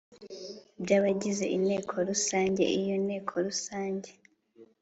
by 0.83 0.91
abagize 0.97 1.45
Inteko 1.55 1.93
Rusange 2.09 2.63
Iyo 2.79 2.95
Nteko 3.05 3.33
Rusange 3.47 4.09